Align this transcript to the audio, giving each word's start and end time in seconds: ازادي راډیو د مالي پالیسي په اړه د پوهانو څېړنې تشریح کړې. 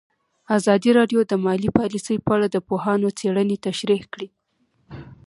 ازادي 0.57 0.89
راډیو 0.99 1.19
د 1.25 1.33
مالي 1.45 1.69
پالیسي 1.77 2.15
په 2.25 2.31
اړه 2.35 2.47
د 2.51 2.57
پوهانو 2.67 3.07
څېړنې 3.19 3.57
تشریح 3.67 4.03
کړې. 4.13 4.27